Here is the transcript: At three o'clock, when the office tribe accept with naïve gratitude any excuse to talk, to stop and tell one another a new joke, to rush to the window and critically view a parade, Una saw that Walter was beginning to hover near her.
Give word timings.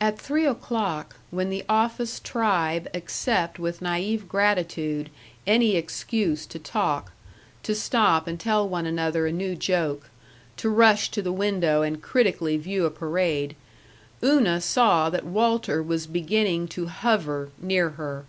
At 0.00 0.18
three 0.18 0.46
o'clock, 0.46 1.14
when 1.30 1.48
the 1.48 1.64
office 1.68 2.18
tribe 2.18 2.88
accept 2.92 3.56
with 3.60 3.78
naïve 3.78 4.26
gratitude 4.26 5.10
any 5.46 5.76
excuse 5.76 6.44
to 6.46 6.58
talk, 6.58 7.12
to 7.62 7.72
stop 7.72 8.26
and 8.26 8.40
tell 8.40 8.68
one 8.68 8.84
another 8.84 9.28
a 9.28 9.32
new 9.32 9.54
joke, 9.54 10.10
to 10.56 10.68
rush 10.68 11.12
to 11.12 11.22
the 11.22 11.30
window 11.30 11.82
and 11.82 12.02
critically 12.02 12.56
view 12.56 12.84
a 12.84 12.90
parade, 12.90 13.54
Una 14.24 14.60
saw 14.60 15.08
that 15.08 15.24
Walter 15.24 15.84
was 15.84 16.08
beginning 16.08 16.66
to 16.74 16.86
hover 16.86 17.50
near 17.60 17.90
her. 17.90 18.24